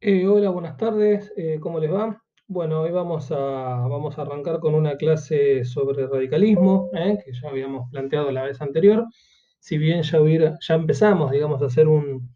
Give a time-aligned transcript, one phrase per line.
[0.00, 2.22] Eh, hola, buenas tardes, eh, ¿cómo les va?
[2.46, 7.48] Bueno, hoy vamos a, vamos a arrancar con una clase sobre radicalismo, eh, que ya
[7.48, 9.06] habíamos planteado la vez anterior.
[9.58, 10.18] Si bien ya,
[10.60, 12.32] ya empezamos, digamos, a hacer un,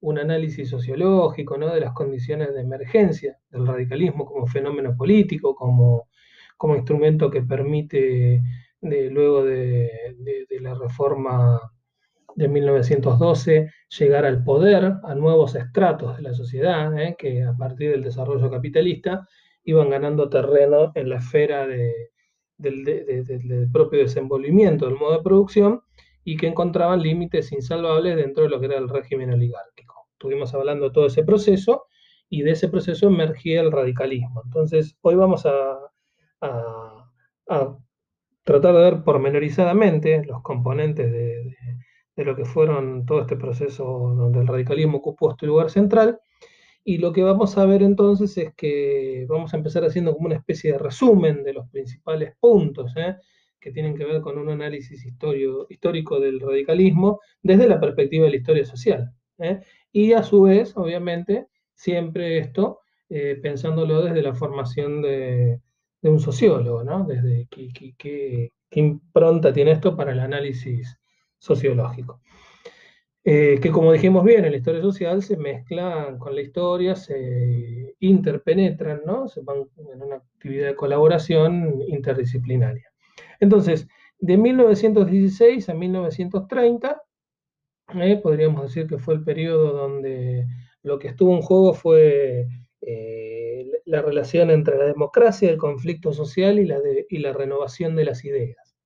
[0.00, 1.72] un análisis sociológico ¿no?
[1.72, 6.08] de las condiciones de emergencia del radicalismo como fenómeno político, como,
[6.58, 8.42] como instrumento que permite,
[8.82, 10.16] luego de
[10.60, 11.60] la reforma
[12.36, 17.16] de 1912 llegar al poder, a nuevos estratos de la sociedad, ¿eh?
[17.18, 19.26] que a partir del desarrollo capitalista
[19.64, 22.10] iban ganando terreno en la esfera de,
[22.58, 25.80] del, propio desenvolvimiento del modo de producción
[26.24, 30.08] y que encontraban límites insalvables dentro de lo que era el régimen oligárquico.
[30.12, 31.86] Estuvimos hablando de todo ese proceso
[32.28, 34.42] y de ese proceso emergía el radicalismo.
[34.44, 35.78] Entonces, hoy vamos a,
[38.42, 41.75] tratar de ver pormenorizadamente los componentes de
[42.24, 46.18] lo que fueron todo este proceso donde el radicalismo ocupó este lugar central.
[46.82, 50.36] Y lo que vamos a ver entonces es que vamos a empezar haciendo como una
[50.36, 53.16] especie de resumen de los principales puntos ¿eh?
[53.60, 58.36] que tienen que ver con un análisis histórico del radicalismo desde la perspectiva de la
[58.36, 59.10] historia social.
[59.38, 59.60] ¿eh?
[59.92, 65.60] Y a su vez, obviamente, siempre esto eh, pensándolo desde la formación de,
[66.02, 67.04] un sociólogo, ¿no?
[67.04, 70.96] desde qué impronta tiene esto para el análisis
[71.46, 72.20] sociológico.
[73.28, 77.96] Eh, que como dijimos bien, en la historia social se mezclan con la historia, se
[77.98, 79.26] interpenetran, ¿no?
[79.26, 82.88] Se van en una actividad de colaboración interdisciplinaria.
[83.40, 83.88] Entonces,
[84.20, 87.02] de 1916 a 1930,
[87.94, 90.46] eh, podríamos decir que fue el periodo donde
[90.82, 92.46] lo que estuvo en juego fue
[92.80, 98.04] eh, la relación entre la democracia, el conflicto social y la, y la renovación de
[98.04, 98.76] las ideas.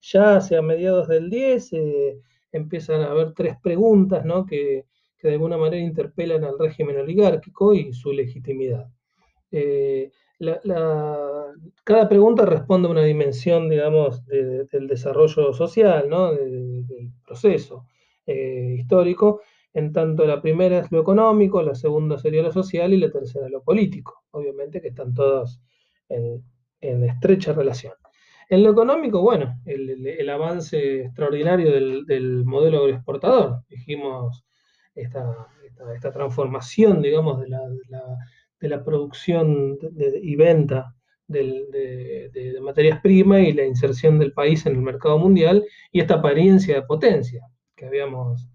[0.00, 2.18] Ya hacia mediados del 10 eh,
[2.52, 4.46] empiezan a haber tres preguntas ¿no?
[4.46, 4.86] que,
[5.22, 8.88] de alguna manera interpelan al régimen oligárquico y su legitimidad.
[9.50, 10.10] Eh,
[11.82, 16.32] cada pregunta responde a una dimensión, digamos, del desarrollo social, ¿no?
[16.32, 16.84] del
[17.26, 17.86] proceso
[18.24, 19.40] eh, histórico,
[19.74, 23.48] en tanto la primera es lo económico, la segunda sería lo social y la tercera
[23.48, 25.60] lo político, obviamente que están todas
[26.08, 27.94] en estrecha relación.
[28.50, 33.62] En lo económico, bueno, el, avance extraordinario del, modelo agroexportador.
[33.68, 34.42] Dijimos
[34.94, 35.34] esta,
[36.12, 39.78] transformación, digamos, de la, producción
[40.22, 40.94] y venta
[41.26, 46.74] de, materias primas y la inserción del país en el mercado mundial y esta apariencia
[46.76, 47.42] de potencia
[47.76, 48.48] que habíamos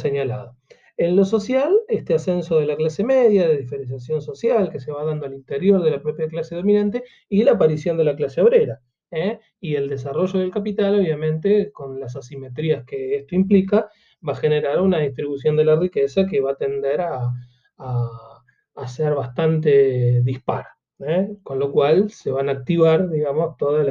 [0.00, 0.56] señalado.
[0.96, 5.04] En lo social, este ascenso de la clase media, de diferenciación social que se va
[5.04, 8.80] dando al interior de la propia clase dominante y la aparición de la clase obrera,
[9.14, 9.40] ¿eh?
[9.60, 13.88] y el desarrollo del capital, obviamente, con las asimetrías que esto implica,
[14.26, 17.32] va a generar una distribución de la riqueza que va a tender a,
[17.78, 21.36] a, ser bastante dispara, ¿eh?
[21.42, 23.86] con lo cual se van a activar, digamos, todos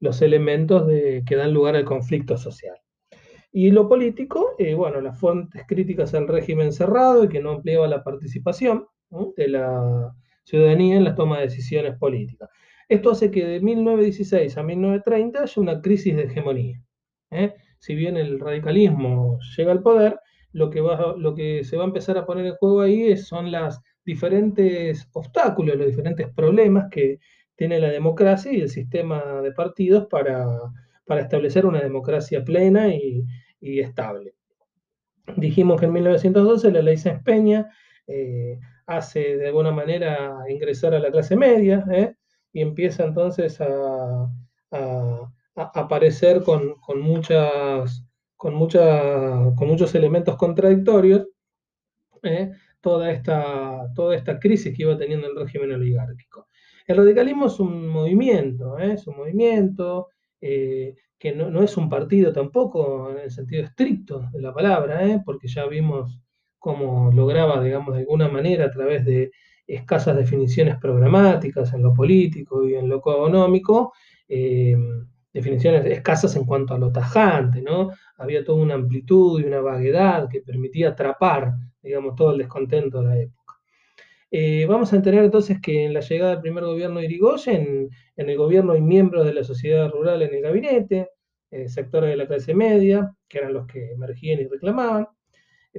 [0.00, 0.86] los elementos
[1.24, 2.76] que dan lugar al conflicto social.
[3.56, 7.86] Y lo político, eh, bueno, las fuentes críticas al régimen cerrado y que no ampliaba
[7.86, 8.88] la participación
[9.36, 10.12] de la
[10.42, 12.50] ciudadanía en la toma de decisiones políticas.
[12.88, 16.82] Esto hace que de 1916 a 1930 haya una crisis de hegemonía.
[17.30, 17.54] ¿eh?
[17.78, 20.18] Si bien el radicalismo llega al poder,
[20.52, 25.76] lo que, se va a empezar a poner en juego ahí son los diferentes obstáculos,
[25.76, 27.18] los diferentes problemas que
[27.56, 30.46] tiene la democracia y el sistema de partidos para,
[31.18, 33.24] establecer una democracia plena y,
[33.60, 34.34] estable.
[35.36, 37.66] Dijimos que en 1912 la ley empeña,
[38.06, 42.14] eh, hace de alguna manera ingresar a la clase media, ¿eh?
[42.54, 44.30] Y empieza entonces a,
[45.54, 48.04] aparecer con, muchas,
[48.36, 51.28] con, con muchos elementos contradictorios
[52.22, 52.52] ¿eh?
[52.80, 56.48] toda, esta, toda esta crisis que iba teniendo el régimen oligárquico.
[56.86, 58.94] El radicalismo es un movimiento, ¿eh?
[58.94, 60.08] es un movimiento
[60.40, 65.48] eh, que no, es un partido tampoco en el sentido estricto de la palabra, porque
[65.48, 66.20] ya vimos
[66.58, 69.30] cómo lograba, digamos, de alguna manera a través de
[69.66, 73.92] escasas definiciones programáticas en lo político y en lo económico,
[74.28, 74.76] eh,
[75.32, 77.90] definiciones escasas en cuanto a lo tajante, ¿no?
[78.16, 81.52] Había toda una amplitud y una vaguedad que permitía atrapar,
[81.82, 83.54] digamos, todo el descontento de la época.
[84.30, 88.28] Eh, vamos a entender entonces que en la llegada del primer gobierno de Irigoyen, en
[88.28, 91.10] el gobierno hay miembros de la sociedad rural en el gabinete,
[91.50, 95.06] eh, sectores de la clase media, que eran los que emergían y reclamaban,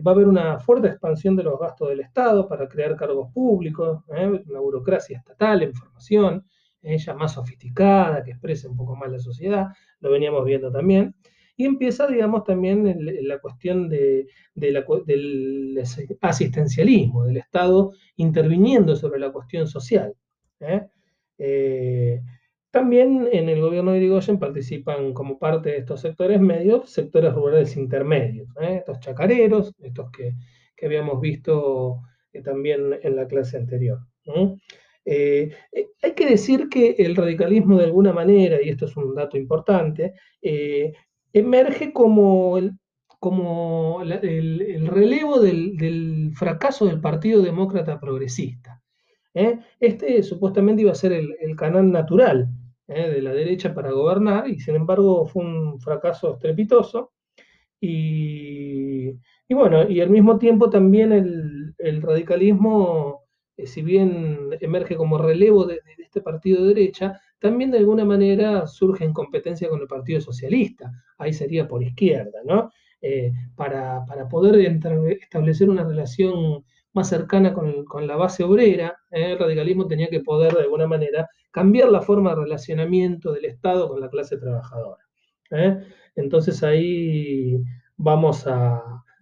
[0.05, 4.03] Va a haber una fuerte expansión de los gastos del Estado para crear cargos públicos,
[4.15, 4.27] ¿eh?
[4.47, 6.45] una burocracia estatal en formación,
[6.81, 9.67] ella más sofisticada, que expresa un poco más la sociedad,
[9.99, 11.15] lo veníamos viendo también.
[11.57, 12.97] y empieza, digamos, también
[13.27, 15.81] la cuestión de, del
[16.21, 20.13] asistencialismo, del Estado interviniendo sobre la cuestión social.
[20.59, 20.85] ¿eh?
[21.37, 22.21] Eh,
[22.75, 27.77] también en el gobierno de Irigoyen participan como parte de estos sectores medios, sectores rurales
[27.77, 28.79] intermedios, ¿eh?
[28.79, 30.33] estos chacareros, estos que,
[30.85, 32.01] habíamos visto
[32.43, 33.99] también en la clase anterior.
[35.05, 39.15] Eh, eh, hay que decir que el radicalismo de alguna manera, y esto es un
[39.15, 40.91] dato importante, eh,
[41.31, 42.73] emerge como el,
[43.21, 48.81] como el, relevo del, fracaso del Partido Demócrata Progresista.
[49.79, 52.49] Este supuestamente iba a ser el, canal natural
[52.87, 57.13] de la derecha para gobernar y sin embargo fue un fracaso estrepitoso.
[57.81, 59.11] Y,
[59.49, 63.25] bueno, y al mismo tiempo también el radicalismo
[63.57, 68.67] eh, si bien emerge como relevo de, este partido de derecha, también de alguna manera
[68.67, 72.71] surge en competencia con el Partido Socialista, ahí sería por izquierda, ¿no?
[73.01, 74.55] Eh, para, poder
[75.21, 76.63] establecer una relación
[76.95, 79.33] más cercana con, la base obrera, ¿eh?
[79.33, 83.87] el radicalismo tenía que poder de alguna manera cambiar la forma de relacionamiento del Estado
[83.87, 85.03] con la clase trabajadora.
[86.15, 87.57] Entonces ahí
[87.97, 88.81] vamos a,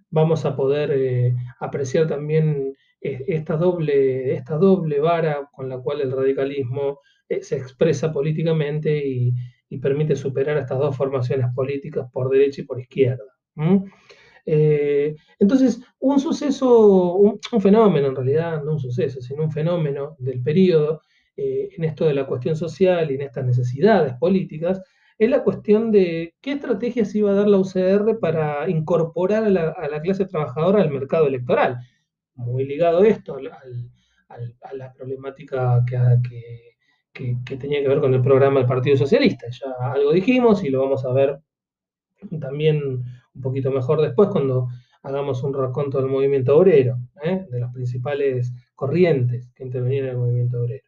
[0.10, 2.74] vamos a poder apreciar también
[3.04, 9.34] esta doble, esta doble vara con la cual el radicalismo eh, se expresa políticamente y,
[9.81, 13.24] permite superar estas dos formaciones políticas por derecha y por izquierda.
[14.45, 20.42] Eh, entonces, un suceso, un, fenómeno en realidad, no un suceso, sino un fenómeno del
[20.42, 21.01] periodo
[21.38, 24.81] eh, en esto de la cuestión social y en estas necesidades políticas,
[25.18, 30.01] es la cuestión de qué estrategias iba a dar la UCR para incorporar a la
[30.01, 31.78] clase trabajadora al mercado electoral
[32.36, 33.38] muy ligado esto
[34.28, 39.48] a la problemática que, tenía que ver con el programa del Partido Socialista.
[39.50, 41.39] Ya algo dijimos y lo vamos a ver
[42.39, 43.04] también
[43.36, 44.68] un poquito mejor después cuando
[45.04, 47.46] hagamos un raconto del movimiento obrero, ¿eh?
[47.50, 50.84] de las principales corrientes que intervenían en el movimiento obrero.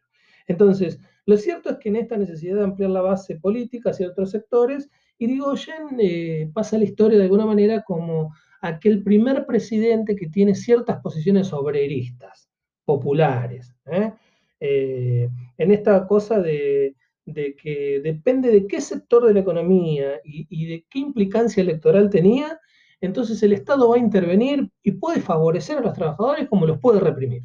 [0.46, 4.30] Entonces, lo cierto es que en esta necesidad de ampliar la base política hacia otros
[4.30, 4.88] sectores,
[5.18, 11.00] Irigoyen eh, pasa la historia de alguna manera como aquel primer presidente que tiene ciertas
[11.00, 12.48] posiciones obreristas,
[12.84, 13.74] populares.
[14.60, 15.28] Eh,
[15.58, 16.94] en esta cosa de,
[17.34, 22.58] que depende de qué sector de la economía y, de qué implicancia electoral tenía,
[23.00, 27.00] entonces el Estado va a intervenir y puede favorecer a los trabajadores como los puede
[27.00, 27.42] reprimir.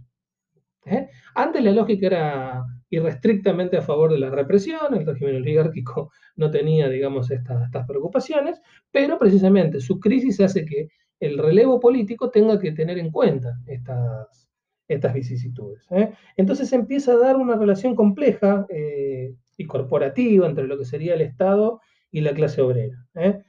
[0.85, 1.09] ¿eh?
[1.35, 6.89] Antes la lógica era irrestrictamente a favor de la represión, el régimen oligárquico no tenía,
[6.89, 8.61] digamos, estas preocupaciones,
[8.91, 10.89] pero precisamente su crisis hace que
[11.19, 14.49] el relevo político tenga que tener en cuenta estas,
[14.87, 15.85] estas vicisitudes.
[15.91, 16.11] ¿eh?
[16.35, 21.21] Entonces empieza a dar una relación compleja eh, y corporativa entre lo que sería el
[21.21, 21.81] Estado
[22.11, 23.05] y la clase obrera.
[23.15, 23.39] ¿eh?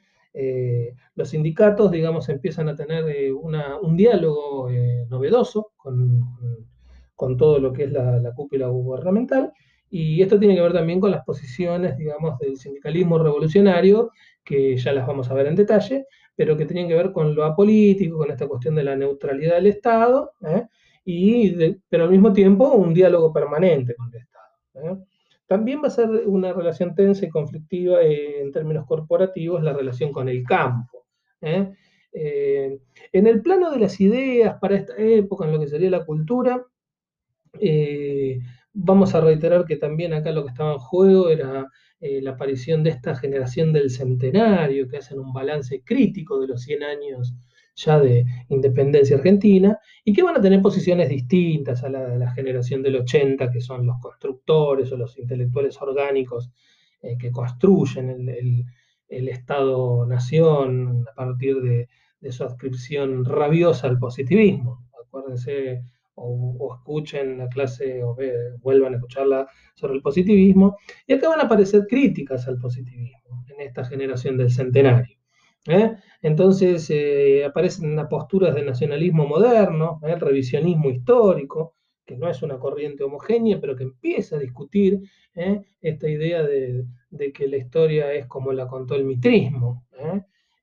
[1.14, 3.04] los sindicatos, digamos, empiezan a tener
[3.34, 4.70] un diálogo
[5.10, 9.52] novedoso con, todo lo que es la, la cúpula gubernamental,
[9.94, 14.10] y esto tiene que ver también con las posiciones, digamos, del sindicalismo revolucionario,
[14.42, 17.44] que ya las vamos a ver en detalle, pero que tenían que ver con lo
[17.44, 20.66] apolítico, con esta cuestión de la neutralidad del Estado, ¿eh?
[21.04, 25.04] y pero al mismo tiempo un diálogo permanente con el Estado.
[25.52, 25.56] ¿Eh?
[25.56, 30.28] También va a ser una relación tensa y conflictiva en términos corporativos la relación con
[30.28, 31.06] el campo.
[31.40, 31.72] ¿eh?
[32.14, 36.62] en el plano de las ideas para esta época, en lo que sería la cultura,
[38.72, 41.68] vamos a reiterar que también acá lo que estaba en juego era
[42.02, 46.62] eh, la aparición de esta generación del centenario, que hacen un balance crítico de los
[46.62, 47.34] 100 años
[47.74, 52.30] ya de independencia argentina, y que van a tener posiciones distintas a la de la
[52.32, 56.50] generación del 80, que son los constructores o los intelectuales orgánicos
[57.02, 58.64] eh, que construyen el,
[59.08, 61.86] Estado-nación a partir de,
[62.20, 64.86] de su adscripción rabiosa al positivismo.
[65.06, 65.82] Acuérdense
[66.14, 68.16] o, escuchen la clase o
[68.60, 70.76] vuelvan a escucharla sobre el positivismo.
[71.06, 75.21] Y acá van a aparecer críticas al positivismo en esta generación del centenario.
[75.66, 75.96] ¿Eh?
[76.22, 80.16] Entonces eh, aparecen posturas de nacionalismo moderno, el ¿eh?
[80.16, 85.00] revisionismo histórico, que no es una corriente homogénea, pero que empieza a discutir
[85.80, 86.84] esta idea de,
[87.32, 89.84] que la historia es como la contó el mitrismo.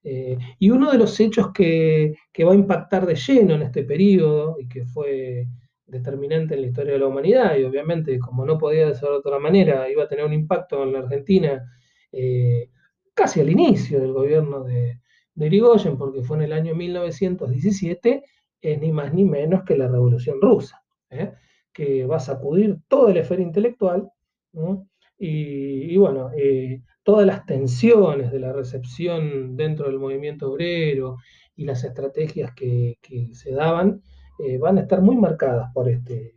[0.03, 2.15] Eh, y uno de los hechos que,
[2.45, 5.47] va a impactar de lleno en este periodo y que fue
[5.85, 9.39] determinante en la historia de la humanidad, y obviamente, como no podía ser de otra
[9.39, 11.63] manera, iba a tener un impacto en la Argentina
[12.11, 12.69] eh,
[13.19, 15.01] casi al inicio del gobierno de,
[15.35, 18.23] de Irigoyen, porque fue en el año 1917,
[18.61, 21.33] es ni más ni menos que la Revolución Rusa, ¿eh?
[21.73, 24.09] que va a sacudir toda la esfera intelectual,
[25.17, 26.31] y, bueno,
[27.03, 31.17] todas las tensiones de la recepción dentro del movimiento obrero
[31.55, 32.97] y las estrategias que,
[33.33, 34.01] se daban
[34.39, 36.35] eh, van a estar muy marcadas por este,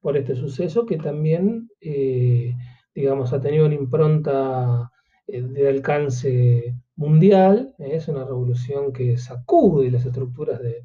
[0.00, 2.54] por este suceso que también, eh,
[2.94, 4.91] digamos, ha tenido una impronta eh,
[5.26, 10.84] de alcance mundial, es una revolución que sacude las estructuras de,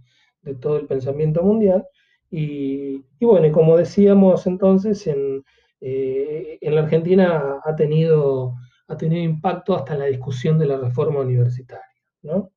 [0.62, 1.86] todo el pensamiento mundial.
[2.30, 5.44] Y, bueno, como decíamos entonces, en,
[5.82, 8.56] en la Argentina ha tenido
[8.88, 11.84] ha tenido impacto hasta la discusión de la reforma universitaria.
[12.22, 12.52] ¿no?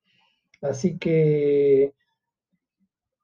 [0.60, 1.92] Así que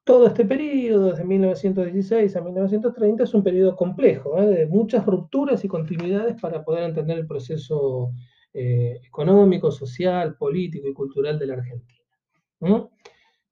[0.03, 4.45] todo este periodo, desde 1916 a 1930, es un periodo complejo, ¿eh?
[4.45, 8.13] de muchas rupturas y continuidades para poder entender el proceso
[8.59, 12.01] eh, económico, social, político y cultural de la Argentina.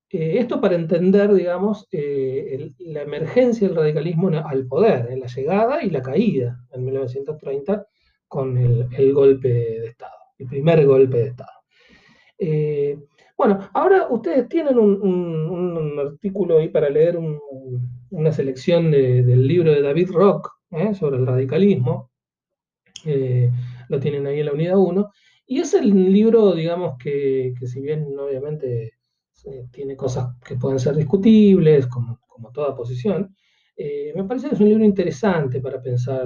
[0.09, 5.91] Eh, esto para entender, digamos, la emergencia del radicalismo al poder, en la llegada y
[5.91, 7.85] la caída en 1930
[8.27, 11.51] con el, golpe de Estado, el primer golpe de Estado.
[12.39, 12.97] Eh,
[13.37, 17.19] bueno, ahora ustedes tienen un, artículo ahí para leer
[18.09, 20.93] una selección del libro de David Rock ¿eh?
[20.93, 22.11] sobre el radicalismo.
[23.05, 23.51] Eh,
[23.89, 25.11] lo tienen ahí en la unidad 1.
[25.47, 28.93] Y es el libro, digamos, que, si bien obviamente
[29.71, 33.35] tiene cosas que pueden ser discutibles, como, como toda posición,
[33.77, 36.25] me parece que es un libro interesante para pensar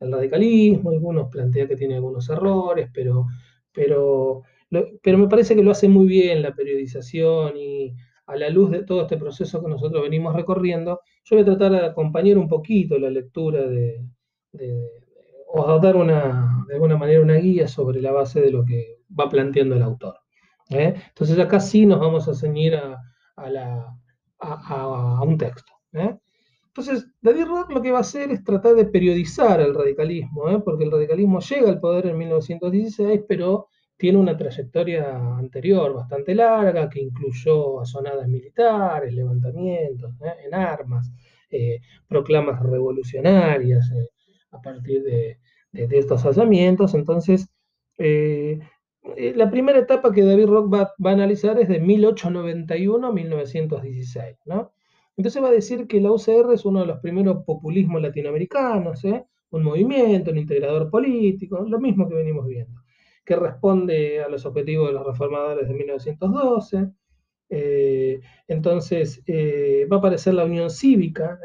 [0.00, 3.26] el radicalismo, algunos plantean que tiene algunos errores, pero,
[3.72, 4.42] pero,
[5.02, 7.94] pero me parece que lo hace muy bien la periodización y
[8.26, 11.72] a la luz de todo este proceso que nosotros venimos recorriendo, yo voy a tratar
[11.72, 14.02] de acompañar un poquito la lectura de,
[15.52, 19.28] o dar una, de alguna manera una guía sobre la base de lo que va
[19.28, 20.16] planteando el autor.
[20.70, 20.94] ¿eh?
[21.08, 22.98] Entonces acá sí nos vamos a ceñir a,
[24.38, 25.72] a, un texto.
[25.92, 26.16] ¿eh?
[26.66, 30.60] Entonces, David Rock lo que va a hacer es tratar de periodizar el radicalismo, ¿eh?
[30.64, 33.66] porque el radicalismo llega al poder en 1916, pero
[33.96, 41.10] tiene una trayectoria anterior bastante larga que incluyó asonadas militares, levantamientos en armas,
[42.08, 43.92] proclamas revolucionarias
[44.50, 45.38] a partir de,
[45.72, 46.94] estos alzamientos.
[46.94, 47.48] Entonces,
[47.98, 54.36] la primera etapa que David Rock va, va, a analizar es de 1891 a 1916,
[54.46, 54.72] ¿no?
[55.16, 59.26] Entonces va a decir que la UCR es uno de los primeros populismos latinoamericanos, ¿eh?
[59.50, 62.80] un movimiento, un integrador político, lo mismo que venimos viendo,
[63.24, 66.88] que responde a los objetivos de los reformadores de 1912.
[67.50, 71.38] Eh, entonces eh, va a aparecer la Unión Cívica,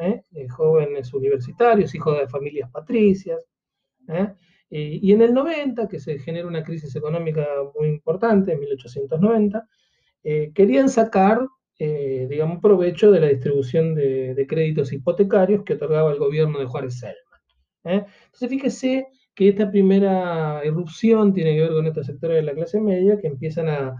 [0.49, 3.43] jóvenes universitarios, hijos de familias patricias.
[4.69, 7.45] y en el 90, que se genera una crisis económica
[7.77, 9.67] muy importante, en 1890,
[10.53, 11.47] querían sacar
[11.77, 16.99] eh, digamos, provecho de la distribución de, créditos hipotecarios que otorgaba el gobierno de Juárez
[16.99, 17.41] Selman.
[17.83, 18.05] ¿eh?
[18.25, 22.79] Entonces, fíjese que esta primera irrupción tiene que ver con estos sectores de la clase
[22.79, 23.95] media que empiezan a,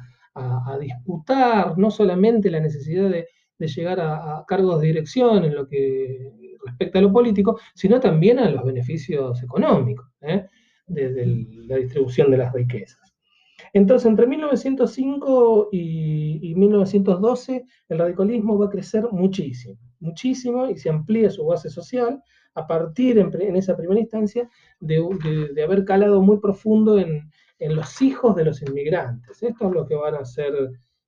[0.80, 3.28] disputar no solamente la necesidad de,
[3.60, 6.32] llegar a, cargos de dirección en lo que
[6.66, 10.46] respecta a lo político, sino también a los beneficios económicos ¿eh?
[10.88, 13.16] de la distribución de las riquezas.
[13.74, 21.30] Entonces, entre 1905 y, 1912, el radicalismo va a crecer muchísimo, muchísimo, y se amplía
[21.30, 22.22] su base social
[22.54, 24.50] a partir, en, esa primera instancia,
[24.80, 25.04] de,
[25.64, 29.42] haber calado muy profundo en, los hijos de los inmigrantes.
[29.42, 30.54] Esto es lo que van a ser,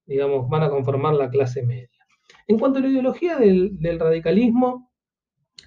[0.05, 1.89] digamos, van a conformar la clase media.
[2.47, 4.91] En cuanto a la ideología del, radicalismo,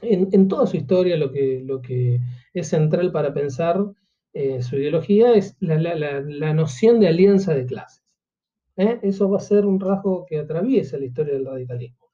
[0.02, 2.20] en, toda su historia lo que, lo que
[2.54, 3.84] es central para pensar
[4.32, 8.04] eh, su ideología es la, noción de alianza de clases.
[8.76, 8.98] ¿eh?
[9.02, 12.06] Eso va a ser un rasgo que atraviesa la historia del radicalismo.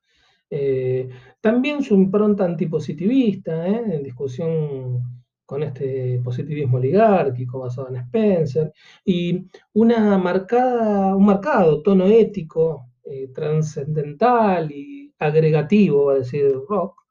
[0.49, 1.09] Eh,
[1.41, 5.16] también su impronta antipositivista, en discusión
[5.47, 8.73] con este positivismo oligárquico basado en Spencer,
[9.05, 12.89] y una marcada, un marcado tono ético,
[13.35, 17.03] trascendental y agregativo, va a decir Rock,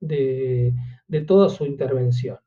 [0.00, 0.74] de,
[1.08, 2.38] de toda su intervención.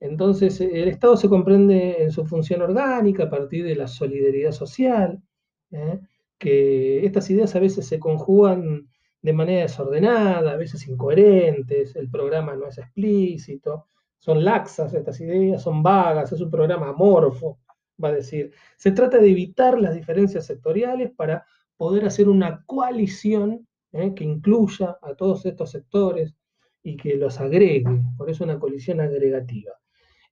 [0.00, 5.22] Entonces, el Estado se comprende en su función orgánica a partir de la solidaridad social,
[5.70, 6.00] ¿eh?
[6.38, 8.88] que estas ideas a veces se conjugan
[9.20, 13.88] de manera desordenada, a veces incoherentes, el programa no es explícito,
[14.20, 17.58] son laxas estas ideas, son vagas, es un programa amorfo,
[18.02, 18.52] va a decir.
[18.76, 21.44] Se trata de evitar las diferencias sectoriales para
[21.76, 24.12] poder hacer una coalición ¿eh?
[24.14, 26.34] que incluya a todos estos sectores
[26.82, 27.84] y que los agregue,
[28.16, 29.72] por eso una coalición agregativa.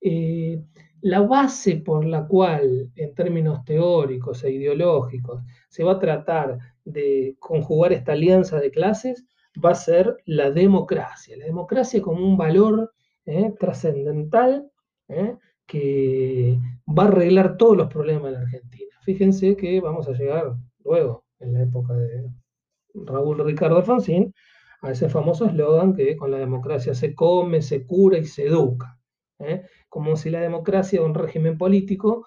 [0.00, 0.62] Eh,
[1.00, 7.36] la base por la cual, en términos teóricos e ideológicos, se va a tratar de
[7.38, 9.24] conjugar esta alianza de clases
[9.64, 11.36] va a ser la democracia.
[11.36, 12.92] La democracia como un valor
[13.30, 14.70] eh, trascendental,
[15.08, 18.96] eh, que va a arreglar todos los problemas de la Argentina.
[19.02, 22.24] Fíjense que vamos a llegar luego, en la época de
[22.94, 24.32] Raúl Ricardo Alfonsín,
[24.80, 28.98] a ese famoso eslogan que con la democracia se come, se cura y se educa.
[29.40, 29.62] ¿eh?
[29.90, 32.26] Como si la democracia o un régimen político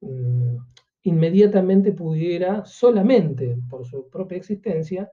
[0.00, 0.56] mm,
[1.02, 5.12] inmediatamente pudiera, solamente por su propia existencia,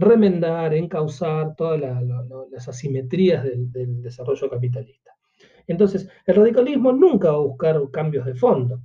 [0.00, 5.12] remendar, encauzar todas las asimetrías del, desarrollo capitalista.
[5.66, 8.82] Entonces, el radicalismo nunca va a buscar cambios de fondo,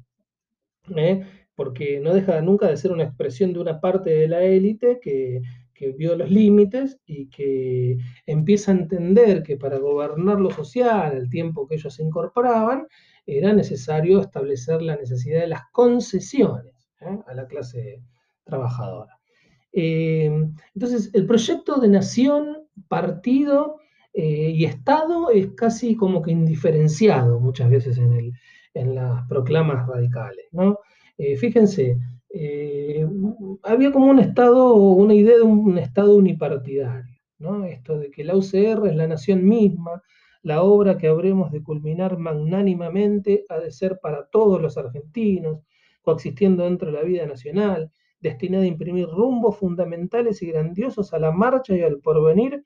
[1.56, 5.42] porque no deja nunca de ser una expresión de una parte de la élite que,
[5.98, 11.68] vio los límites y que empieza a entender que para gobernar lo social, al tiempo
[11.68, 12.88] que ellos se incorporaban,
[13.26, 17.20] era necesario establecer la necesidad de las concesiones ¿eh?
[17.28, 18.02] a la clase
[18.46, 19.20] trabajadora.
[19.78, 20.32] Eh,
[20.74, 23.82] entonces, el proyecto de nación, partido
[24.14, 28.32] eh, y Estado es casi como que indiferenciado muchas veces en,
[28.74, 30.46] en las proclamas radicales.
[30.54, 30.80] ¿no?
[31.18, 32.00] Eh, fíjense,
[33.64, 37.64] había como un Estado, una idea de un Estado unipartidario, ¿no?
[37.64, 40.04] Esto de que la UCR es la nación misma,
[40.42, 45.62] la obra que habremos de culminar magnánimamente ha de ser para todos los argentinos,
[46.02, 51.32] coexistiendo dentro de la vida nacional, destinada a imprimir rumbos fundamentales y grandiosos a la
[51.32, 52.66] marcha y al porvenir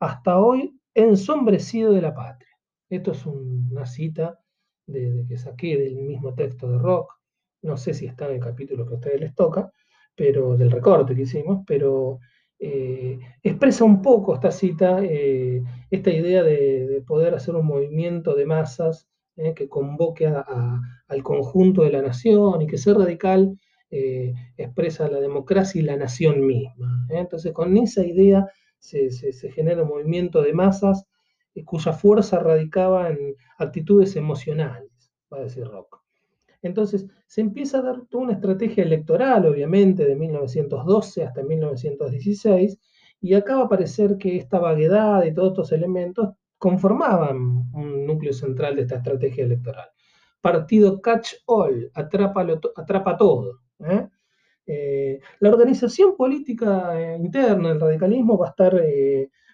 [0.00, 2.50] hasta hoy ensombrecido de la patria.
[2.88, 4.38] Esto es una cita
[4.86, 7.12] que saqué del mismo texto de Rock,
[7.62, 9.72] no sé si está en el capítulo que a ustedes les toca,
[10.14, 12.20] pero del recorte que hicimos, pero
[12.58, 18.46] eh, expresa un poco esta cita, eh, esta idea de, poder hacer un movimiento de
[18.46, 23.58] masas eh, que convoque al conjunto de la nación y que ser radical
[23.90, 27.06] expresa la democracia y la nación misma.
[27.10, 28.46] Entonces, con esa idea
[28.78, 29.10] se,
[29.54, 31.06] genera un movimiento de masas
[31.64, 34.90] cuya fuerza radicaba en actitudes emocionales,
[35.32, 36.02] va a decir Rock.
[36.62, 42.78] Entonces, se empieza a dar toda una estrategia electoral, obviamente, de 1912 hasta 1916,
[43.20, 48.32] y acá va a parecer que esta vaguedad y todos estos elementos conformaban un núcleo
[48.32, 49.88] central de esta estrategia electoral.
[50.40, 53.60] Partido catch all, atrapa todo.
[53.80, 54.08] ¿Eh?
[54.66, 58.80] Eh, la organización política eh, interna del radicalismo va a estar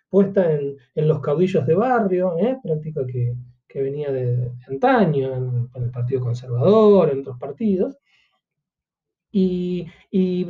[0.09, 3.37] puesta en, los caudillos de barrio, práctica que,
[3.81, 7.97] venía de, antaño, en, el Partido Conservador, en otros partidos,
[9.33, 9.87] y,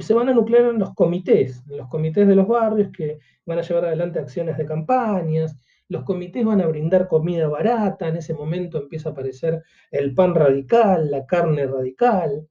[0.00, 3.58] se van a nuclear en los comités, en los comités de los barrios que van
[3.58, 5.56] a llevar adelante acciones de campañas,
[5.90, 10.34] los comités van a brindar comida barata, en ese momento empieza a aparecer el pan
[10.36, 12.48] radical, la carne radical.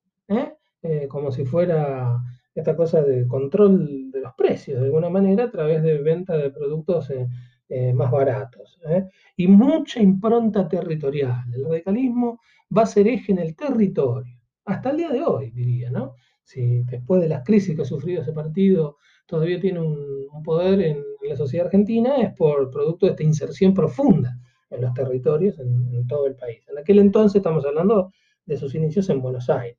[0.82, 2.22] Eh, como si fuera
[2.56, 6.52] esta cosa de control de los precios, de alguna manera, a través de venta de
[6.52, 7.28] productos eh,
[7.70, 8.80] eh, más baratos.
[8.88, 9.06] ¿eh?
[9.38, 11.44] Y mucha impronta territorial.
[11.54, 12.39] El radicalismo
[12.76, 16.15] va a ser eje en el territorio, hasta el día de hoy, diría, ¿no?
[16.44, 21.04] Si después de las crisis que ha sufrido ese partido todavía tiene un, poder en,
[21.28, 24.36] la sociedad argentina, es por producto de esta inserción profunda
[24.72, 26.65] en los territorios, en, todo el país.
[26.70, 28.12] En aquel entonces estamos hablando
[28.46, 29.78] de sus inicios en Buenos Aires.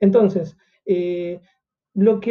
[0.00, 0.56] Entonces,
[0.86, 1.40] eh,
[1.94, 2.30] lo que,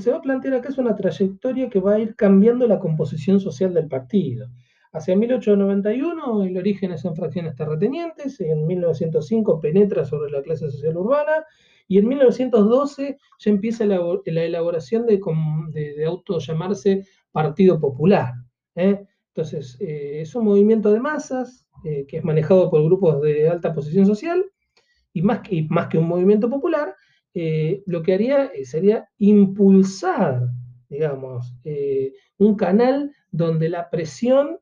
[0.00, 3.40] se va a plantear acá es una trayectoria que va a ir cambiando la composición
[3.40, 4.48] social del partido.
[4.92, 10.96] Hacia 1891 el origen es en fracciones terratenientes, en 1905 penetra sobre la clase social
[10.96, 11.44] urbana
[11.86, 15.20] y en 1912 ya empieza la, elaboración de,
[15.74, 18.32] de, auto llamarse Partido Popular.
[18.76, 19.06] ¿eh?
[19.34, 24.04] Entonces eh, es un movimiento de masas que es manejado por grupos de alta posición
[24.04, 24.44] social
[25.18, 26.94] y más que, un movimiento popular,
[27.34, 30.48] eh, lo que haría eh, sería impulsar,
[30.88, 34.58] digamos, eh, un canal donde la presión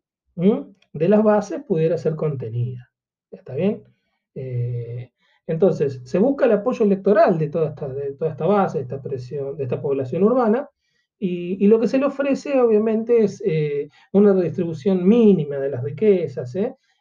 [0.92, 2.90] de las bases pudiera ser contenida.
[3.30, 3.82] ¿Está bien?
[5.46, 9.00] entonces, se busca el apoyo electoral de toda esta, de toda esta base, de esta
[9.00, 10.68] presión, de esta población urbana,
[11.18, 13.42] y, lo que se le ofrece, obviamente, es
[14.12, 16.54] una redistribución mínima de las riquezas,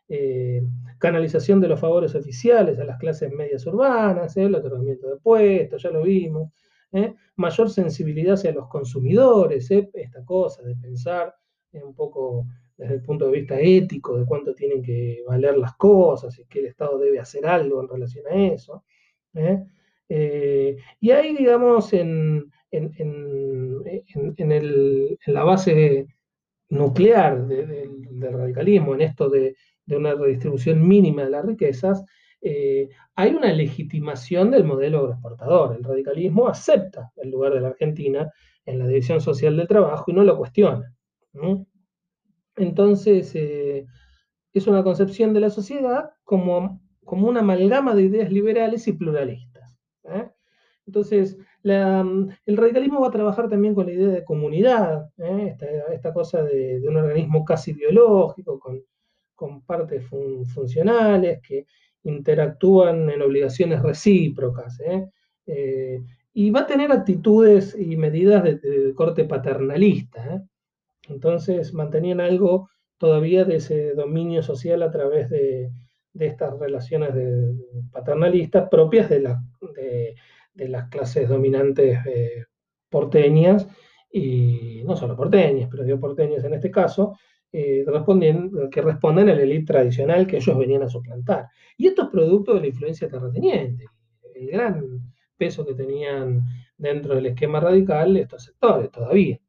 [0.08, 0.62] eh,
[1.00, 4.44] canalización de los favores oficiales a las clases medias urbanas, ¿eh?
[4.44, 6.52] el otorgamiento de puestos, ya lo vimos,
[6.92, 7.14] ¿eh?
[7.36, 11.34] mayor sensibilidad hacia los consumidores, esta cosa de pensar
[11.74, 12.46] un poco
[12.78, 16.60] desde el punto de vista ético de cuánto tienen que valer las cosas y que
[16.60, 18.84] el Estado debe hacer algo en relación a eso.
[21.00, 22.52] y ahí, digamos, en,
[25.28, 26.08] la base
[26.70, 32.04] nuclear del radicalismo, en esto de de una redistribución mínima de las riquezas,
[32.42, 35.76] eh, hay una legitimación del modelo agroexportador.
[35.76, 38.32] El radicalismo acepta el lugar de la Argentina
[38.66, 40.94] en la división social del trabajo y no lo cuestiona.
[42.56, 43.86] Entonces, eh,
[44.54, 49.78] es una concepción de la sociedad como, como una amalgama de ideas liberales y pluralistas.
[50.06, 50.30] ¿eh?
[50.88, 55.58] Entonces, el radicalismo va a trabajar también con la idea de comunidad, ¿eh?
[55.92, 58.84] esta, cosa de, un organismo casi biológico, con,
[59.66, 60.06] partes
[60.54, 61.66] funcionales que
[62.04, 64.80] interactúan en obligaciones recíprocas.
[64.80, 65.10] ¿eh?
[65.48, 66.02] Eh,
[66.34, 70.44] y va a tener actitudes y medidas de, corte paternalista.
[71.08, 75.72] Entonces, mantenían algo todavía de ese dominio social a través de,
[76.18, 77.12] estas relaciones
[77.92, 79.36] paternalistas propias de,
[80.54, 82.46] de las clases dominantes eh,
[82.90, 83.68] porteñas,
[84.12, 87.18] y no solo porteñas, pero digo porteñas en este caso,
[87.58, 87.86] eh,
[88.70, 91.48] que responden a la élite tradicional que ellos venían a suplantar.
[91.78, 93.86] Y esto es producto de la influencia terrateniente,
[94.34, 94.84] el gran
[95.38, 96.44] peso que tenían
[96.78, 99.40] dentro del esquema radical estos sectores todavía.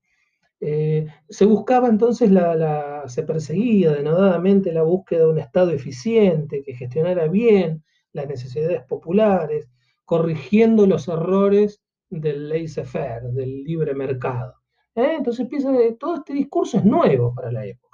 [0.61, 6.75] Eh, se buscaba entonces, la, se perseguía denodadamente la búsqueda de un Estado eficiente que
[6.75, 9.69] gestionara bien las necesidades populares,
[10.05, 14.55] corrigiendo los errores del laissez-faire, del libre mercado.
[14.95, 15.15] ¿eh?
[15.19, 17.86] Entonces piensa que todo este discurso es nuevo para la época.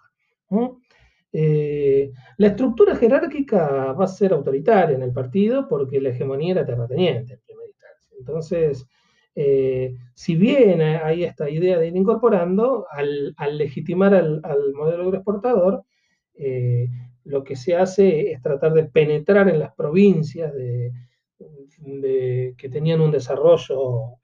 [1.32, 6.66] Eh, la estructura jerárquica va a ser autoritaria en el partido porque la hegemonía era
[6.66, 8.16] terrateniente en primera instancia.
[8.18, 8.86] Entonces,
[9.34, 14.42] eh, si bien hay esta idea de ir incorporando, al, legitimar al,
[14.74, 15.84] modelo agroexportador,
[17.24, 20.92] lo que se hace es tratar de penetrar en las provincias de,
[22.56, 24.18] que tenían un desarrollo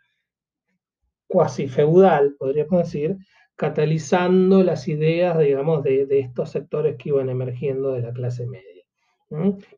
[1.27, 3.17] cuasi feudal, podríamos decir,
[3.59, 8.85] catalizando las ideas, digamos, de, estos sectores que iban emergiendo de la clase media.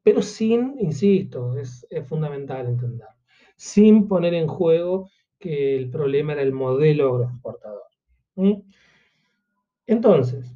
[0.02, 3.08] Pero sin, insisto, es, fundamental entender,
[3.56, 7.84] sin poner en juego que el problema era el modelo agroexportador.
[9.86, 10.54] Entonces,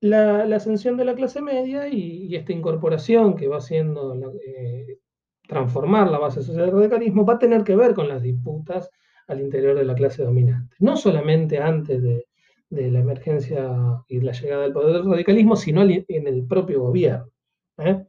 [0.00, 5.00] la, ascensión de la clase media y, esta incorporación que va haciendo eh,
[5.46, 8.90] transformar la base social del radicalismo va a tener que ver con las disputas
[9.26, 10.76] al interior de la clase dominante.
[10.78, 12.26] No solamente antes de,
[12.68, 17.30] la emergencia y la llegada del poder del radicalismo, sino en el propio gobierno.
[17.78, 18.04] ¿eh?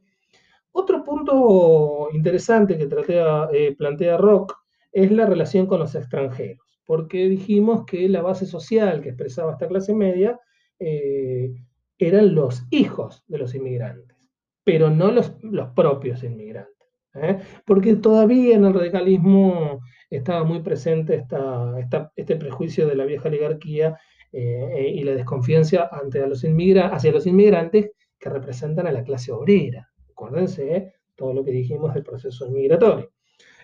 [0.72, 2.88] Otro punto interesante que
[3.52, 4.56] eh, plantea Rock
[4.92, 9.68] es la relación con los extranjeros, porque dijimos que la base social que expresaba esta
[9.68, 10.38] clase media
[10.78, 11.52] eh,
[11.98, 14.16] eran los hijos de los inmigrantes,
[14.64, 15.30] pero no los
[15.74, 16.74] propios inmigrantes.
[17.64, 23.98] porque todavía en el radicalismo estaba muy presente esta, este prejuicio de la vieja oligarquía
[24.32, 26.26] eh, y la desconfianza hacia
[27.12, 29.90] los inmigrantes que representan a la clase obrera.
[30.10, 30.92] Acuérdense ¿eh?
[31.14, 33.10] todo lo que dijimos del proceso inmigratorio.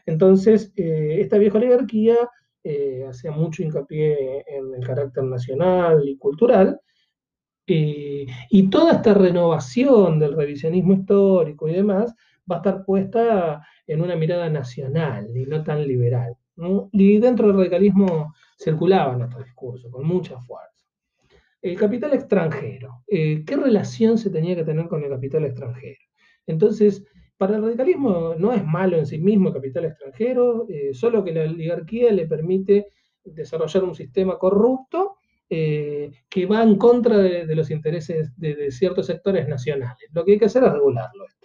[0.06, 2.16] Entonces, esta vieja oligarquía
[3.08, 6.78] hacía mucho hincapié en el carácter nacional y cultural,
[7.66, 12.14] y toda esta renovación del revisionismo histórico y demás
[12.50, 16.36] va a estar puesta en una mirada nacional y no tan liberal.
[16.92, 20.84] Y dentro del radicalismo circulaba nuestro discurso con mucha fuerza.
[21.60, 23.02] El capital extranjero.
[23.06, 25.98] Eh, ¿Qué relación se tenía que tener con el capital extranjero?
[26.46, 27.02] Entonces,
[27.36, 31.32] para el radicalismo no es malo en sí mismo el capital extranjero, eh, solo que
[31.32, 32.88] la oligarquía le permite
[33.24, 35.16] desarrollar un sistema corrupto
[35.48, 40.08] eh, que va en contra de, los intereses de, de, ciertos sectores nacionales.
[40.12, 41.43] Lo que hay que hacer es regularlo esto.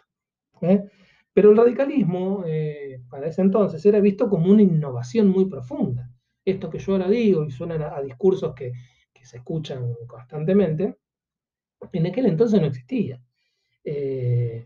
[0.62, 0.90] ¿Eh?
[1.34, 6.12] Pero el radicalismo, eh, para ese entonces, era visto como una innovación muy profunda.
[6.44, 8.74] Esto que yo ahora digo y suenan a, discursos que,
[9.22, 10.98] se escuchan constantemente,
[11.92, 13.22] en aquel entonces no existía.
[13.84, 14.66] Eh,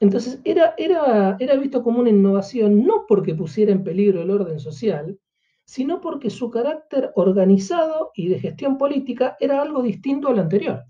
[0.00, 4.58] entonces era, era, era visto como una innovación no porque pusiera en peligro el orden
[4.58, 5.18] social,
[5.64, 10.84] sino porque su carácter organizado y de gestión política era algo distinto al anterior.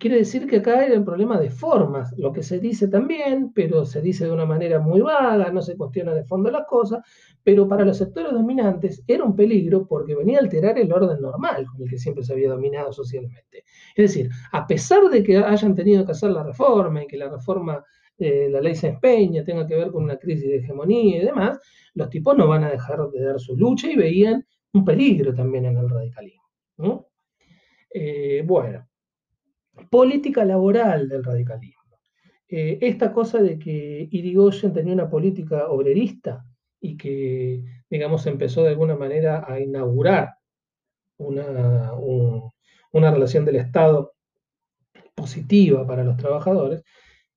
[0.00, 3.84] Quiere decir que acá hay un problema de formas, lo que se dice también, pero
[3.84, 7.04] se dice de una manera muy vaga, no se cuestiona de fondo las cosas,
[7.44, 11.66] pero para los sectores dominantes era un peligro porque venía a alterar el orden normal
[11.66, 13.64] con el que siempre se había dominado socialmente.
[13.94, 17.28] Es decir, a pesar de que hayan tenido que hacer la reforma y que la
[17.28, 17.84] reforma,
[18.16, 21.58] eh, la ley se empeña, tenga que ver con una crisis de hegemonía y demás,
[21.92, 25.66] los tipos no van a dejar de dar su lucha y veían un peligro también
[25.66, 26.48] en el radicalismo.
[27.92, 28.86] Eh, bueno,
[29.90, 31.98] política laboral del radicalismo.
[32.48, 36.44] Eh, esta cosa de que Irigoyen tenía una política obrerista
[36.80, 40.34] y que, digamos, empezó de alguna manera a inaugurar
[41.18, 41.92] una,
[42.92, 44.14] una relación del Estado
[45.14, 46.82] positiva para los trabajadores,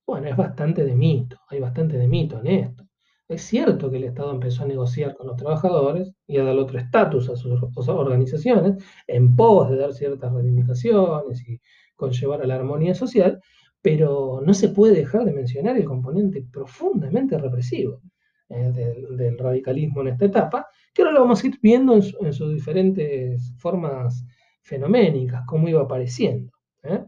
[0.05, 2.83] bueno, es bastante de mito, hay bastante de mito en esto.
[3.27, 6.77] Es cierto que el Estado empezó a negociar con los trabajadores y a dar otro
[6.79, 11.59] estatus a sus organizaciones en pos de dar ciertas reivindicaciones y
[12.03, 13.39] conllevar a la armonía social,
[13.81, 18.01] pero no se puede dejar de mencionar el componente profundamente represivo
[18.49, 22.53] eh, del, radicalismo en esta etapa, que ahora lo vamos a ir viendo en, sus
[22.53, 24.25] diferentes formas
[24.61, 26.51] fenoménicas, cómo iba apareciendo.
[26.83, 27.03] ¿eh?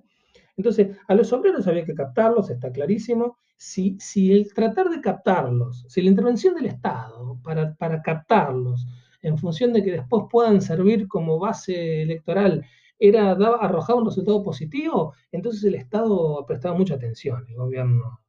[0.58, 3.38] Entonces, a los obreros había que captarlos, está clarísimo.
[3.58, 8.86] Si, si, el tratar de captarlos, si la intervención del Estado para, para captarlos,
[9.22, 12.66] en función de que después puedan servir como base electoral,
[13.00, 18.22] era, arrojaba un resultado positivo, entonces el Estado prestaba mucha atención, el gobierno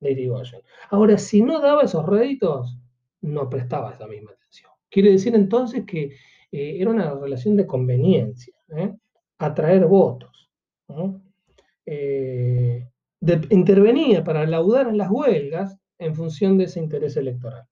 [0.00, 0.62] de Irigoyen.
[0.90, 2.78] Ahora, si no daba esos réditos,
[3.20, 4.70] no prestaba esa misma atención.
[4.90, 6.12] Quiere decir entonces que
[6.52, 8.94] eh, era una relación de conveniencia, ¿eh?
[9.38, 10.50] atraer votos.
[11.86, 12.86] Eh,
[13.50, 17.66] intervenía para laudar en las huelgas en función de ese interés electoral.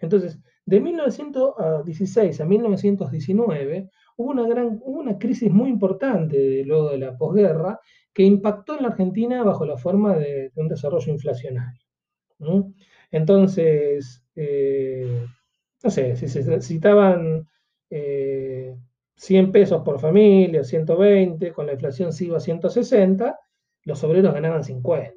[0.00, 7.16] Entonces, de 1916 a 1919 hubo una, gran, una crisis muy importante luego de la
[7.16, 7.80] posguerra
[8.12, 11.80] que impactó en la Argentina bajo la forma de, un desarrollo inflacionario.
[13.10, 15.26] Entonces, eh,
[15.82, 17.48] no sé, si se citaban
[17.88, 23.38] 100 eh, pesos por familia, 120, con la inflación se iba a 160,
[23.82, 25.14] los obreros ganaban 50,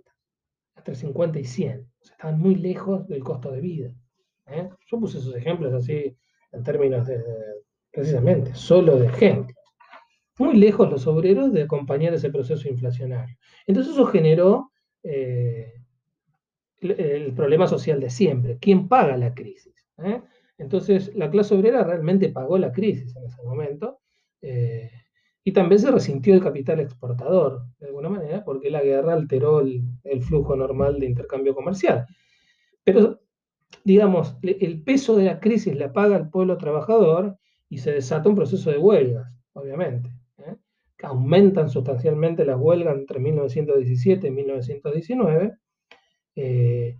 [0.76, 1.88] entre 50 y 100.
[2.02, 3.94] estaban muy lejos del costo de vida.
[4.48, 4.70] ¿eh?
[4.88, 6.16] Yo puse esos ejemplos así
[6.52, 7.22] en términos de,
[7.98, 9.58] precisamente, solo de ejemplos.
[10.38, 13.36] Muy lejos los obreros de acompañar ese proceso inflacionario.
[13.66, 15.74] Entonces eso generó eh,
[16.80, 18.60] el, problema social de siempre.
[18.62, 19.74] ¿Quién paga la crisis?
[19.98, 20.22] ¿Eh?
[20.60, 24.00] Entonces la clase obrera realmente pagó la crisis en ese momento.
[25.44, 29.82] y también se resintió el capital exportador, de alguna manera, porque la guerra alteró el,
[30.04, 32.06] el flujo normal de intercambio comercial.
[32.84, 33.22] Pero
[33.84, 38.36] digamos, el peso de la crisis la paga el pueblo trabajador y se desata un
[38.36, 40.56] proceso de huelgas, obviamente, ¿eh?
[40.97, 45.58] que aumentan sustancialmente las huelgas entre 1917 y 1919.
[46.36, 46.97] Eh,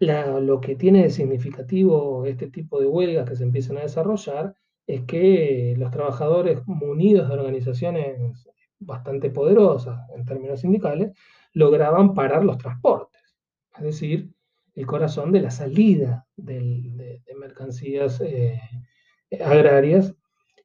[0.00, 4.54] lo que tiene de significativo este tipo de huelgas que se empiezan a desarrollar
[4.86, 11.12] es que los trabajadores munidos de organizaciones bastante poderosas en términos sindicales
[11.52, 13.22] lograban parar los transportes,
[13.78, 14.30] es decir,
[14.74, 18.60] el corazón de la salida de, mercancías eh,
[19.42, 20.14] agrarias.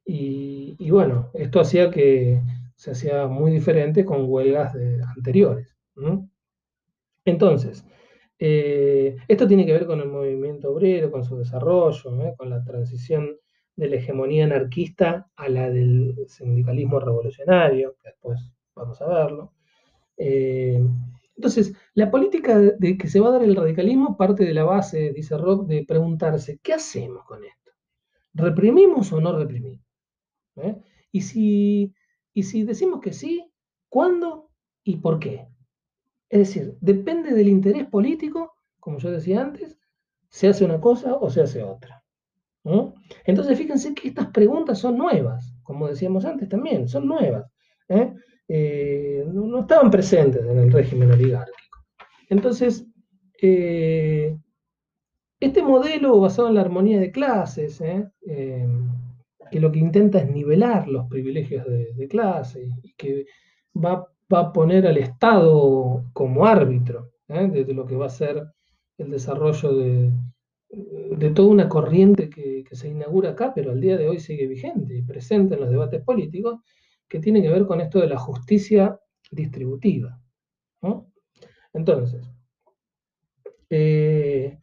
[0.04, 2.40] Y, bueno, esto hacía que
[2.76, 4.74] se hacía muy diferente con huelgas
[5.16, 5.76] anteriores.
[7.24, 7.84] Entonces,
[8.38, 12.34] eh, esto tiene que ver con el movimiento obrero, con su desarrollo, ¿eh?
[12.36, 13.36] con la transición
[13.76, 18.40] de la hegemonía anarquista a la del sindicalismo revolucionario, después
[18.74, 19.52] vamos a verlo.
[21.40, 25.10] Entonces, la política de que se va a dar el radicalismo parte de la base,
[25.14, 27.69] dice Rock, de preguntarse, ¿qué hacemos con esto?
[28.34, 29.84] ¿Reprimimos o no reprimimos?
[30.56, 30.76] ¿Eh?
[31.12, 31.94] Y, si,
[32.34, 33.50] y si decimos que sí,
[33.88, 34.50] ¿cuándo
[34.84, 35.48] y por qué?
[36.28, 39.76] Es decir, depende del interés político, como yo decía antes,
[40.28, 42.04] se hace una cosa o se hace otra.
[43.24, 47.50] Entonces, fíjense que estas preguntas son nuevas, como decíamos antes también, son nuevas.
[47.88, 48.14] ¿eh?
[48.48, 51.78] Eh, no, estaban presentes en el régimen oligárquico.
[52.28, 52.86] Entonces,
[55.40, 58.06] este modelo basado en la armonía de clases, ¿eh?
[59.50, 63.26] que lo que intenta es nivelar los privilegios de, clase y que
[63.74, 68.44] va, a poner al Estado como árbitro de, lo que va a ser
[68.98, 70.12] el desarrollo de,
[71.34, 74.96] toda una corriente que, que, se inaugura acá, pero al día de hoy sigue vigente
[74.96, 76.60] y presente en los debates políticos,
[77.08, 78.98] que tiene que ver con esto de la justicia
[79.32, 80.20] distributiva.
[81.72, 82.30] Entonces,
[83.68, 84.59] eh,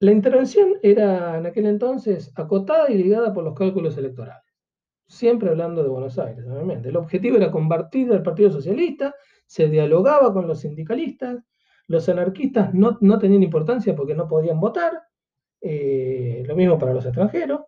[0.00, 4.42] la intervención era en aquel entonces acotada y ligada por los cálculos electorales.
[5.06, 6.88] Siempre hablando de Buenos Aires, obviamente.
[6.88, 9.14] El objetivo era combatir al Partido Socialista,
[9.46, 11.44] se dialogaba con los sindicalistas,
[11.86, 15.02] los anarquistas no, tenían importancia porque no podían votar,
[15.60, 17.60] eh, lo mismo para los extranjeros,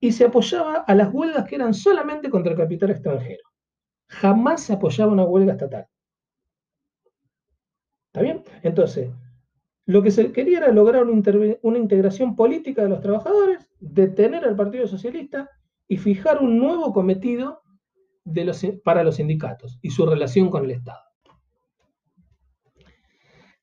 [0.00, 3.42] y se apoyaba a las huelgas que eran solamente contra el capital extranjero.
[4.08, 5.86] Jamás se apoyaba una huelga estatal.
[8.06, 8.44] ¿Está bien?
[8.62, 9.10] Entonces,
[9.88, 14.86] lo que se quería era lograr una, integración política de los trabajadores, detener al Partido
[14.86, 15.48] Socialista
[15.88, 17.62] y fijar un nuevo cometido
[18.84, 21.00] para los sindicatos y su relación con el Estado.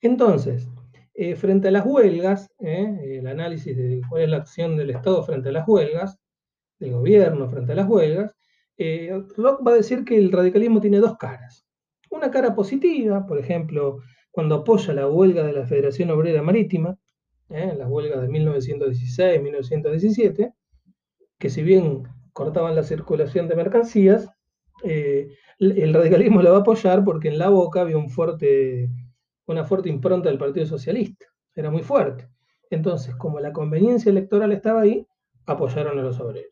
[0.02, 0.68] Entonces,
[1.14, 5.22] eh, frente a las huelgas, eh, el análisis de cuál es la acción del Estado
[5.22, 6.20] frente a las huelgas,
[6.80, 8.32] del gobierno frente a las huelgas,
[8.78, 11.68] eh, va a decir que el radicalismo tiene dos caras.
[12.10, 14.00] Una cara positiva, por ejemplo,
[14.36, 16.98] cuando apoya la huelga de la Federación Obrera Marítima,
[17.48, 20.54] eh, la huelga de 1916-1917,
[21.40, 24.30] que si bien cortaban la circulación de mercancías,
[24.84, 28.90] eh, el radicalismo la va a apoyar porque en la boca había una fuerte
[29.86, 32.28] impronta del Partido Socialista, era muy fuerte.
[32.70, 35.08] Entonces, como la conveniencia electoral estaba ahí,
[35.46, 36.52] apoyaron a los obreros.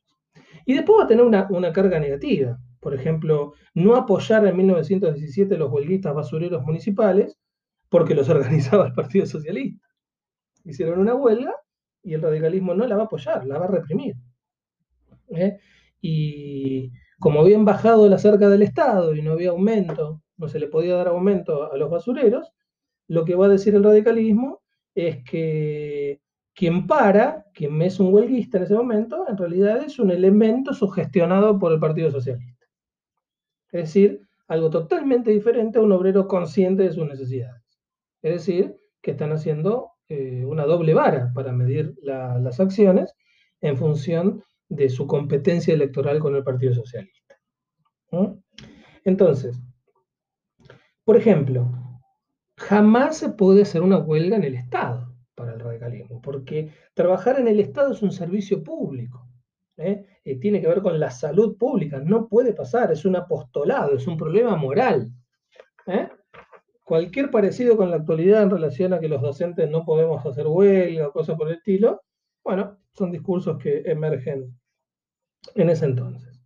[0.66, 2.58] Y después va a tener una, una carga negativa.
[2.80, 7.38] Por ejemplo, no apoyar en 1917 los huelguistas basureros municipales
[7.94, 9.88] porque los organizaba el Partido Socialista.
[10.66, 11.54] Hicieron una huelga
[12.02, 14.16] y el radicalismo no la va a apoyar, la va a reprimir.
[15.30, 15.60] ¿eh?
[16.02, 20.70] Y como habían bajado la cerca del Estado y no había aumento, no se le
[20.70, 22.52] podía dar aumento a los basureros,
[23.08, 24.64] lo que va a decir el radicalismo
[24.96, 26.20] es que
[26.56, 31.60] quien para, quien es un huelguista en ese momento, en realidad es un elemento sugestionado
[31.60, 32.66] por el Partido Socialista.
[33.72, 37.63] Es decir, algo totalmente diferente a un obrero consciente de sus necesidades.
[38.24, 43.14] Es decir, que están haciendo eh, una doble vara para medir las acciones
[43.62, 47.40] en función de su competencia electoral con el Partido Socialista.
[49.04, 49.60] Entonces,
[51.04, 51.70] por ejemplo,
[52.58, 57.48] jamás se puede hacer una huelga en el Estado para el radicalismo, porque trabajar en
[57.48, 59.28] el Estado es un servicio público,
[59.78, 60.06] ¿eh?
[60.24, 64.08] Eh, tiene que ver con la salud pública, no puede pasar, es un apostolado, es
[64.08, 65.12] un problema moral.
[65.88, 66.10] ¿eh?
[66.84, 71.08] Cualquier parecido con la actualidad en relación a que los docentes no podemos hacer huelga
[71.08, 72.02] o cosas por el estilo,
[72.44, 74.54] bueno, son discursos que emergen
[75.56, 76.42] en ese entonces.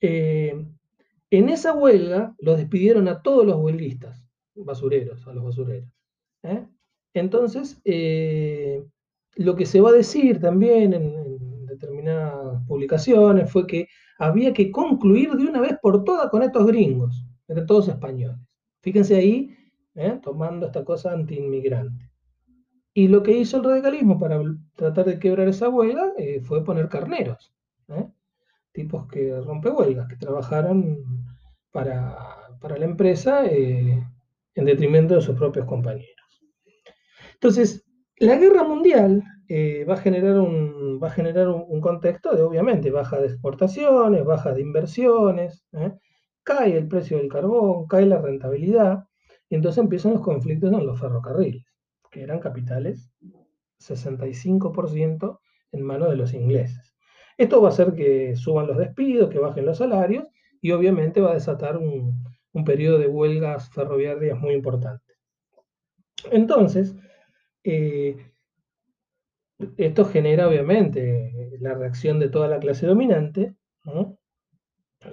[0.00, 0.54] Eh,
[1.30, 5.88] en esa huelga los despidieron a todos los huelguistas, basureros, a los basureros.
[6.42, 6.66] ¿eh?
[7.14, 8.84] Entonces, eh,
[9.36, 13.86] lo que se va a decir también en, determinadas publicaciones fue que
[14.18, 18.49] había que concluir de una vez por todas con estos gringos, entre todos españoles.
[18.82, 19.56] Fíjense ahí,
[20.22, 22.10] tomando esta cosa anti-inmigrante.
[22.94, 24.42] Y lo que hizo el radicalismo para
[24.74, 26.12] tratar de quebrar esa huelga
[26.42, 27.52] fue poner carneros.
[27.88, 28.06] ¿eh?
[28.72, 31.04] tipos que huelgas, que trabajaron
[31.70, 32.16] para,
[32.62, 34.02] la empresa eh,
[34.54, 36.16] en detrimento de sus propios compañeros.
[37.34, 37.84] Entonces,
[38.18, 42.90] la guerra mundial eh, va a generar, un, va a generar un, contexto de, obviamente,
[42.90, 45.64] baja de exportaciones, baja de inversiones,
[46.42, 49.04] cae el precio del carbón, cae la rentabilidad,
[49.48, 51.64] y entonces empiezan los conflictos en los ferrocarriles,
[52.10, 53.12] que eran capitales
[53.80, 55.40] 65%
[55.72, 56.94] en manos de los ingleses.
[57.36, 60.26] Esto va a hacer que suban los despidos, que bajen los salarios
[60.60, 62.22] y obviamente va a desatar un,
[62.66, 65.14] periodo de huelgas ferroviarias muy importante.
[66.30, 66.94] Entonces,
[67.64, 68.16] eh,
[69.76, 74.19] esto genera obviamente la reacción de toda la clase dominante, y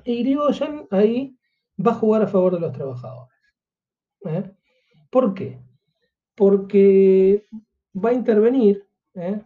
[0.05, 1.37] Grigoyan ahí
[1.85, 3.37] va a jugar a favor de los trabajadores.
[4.25, 4.51] ¿eh?
[5.09, 5.59] ¿Por qué?
[6.35, 7.45] Porque
[7.93, 9.41] va a intervenir ¿eh?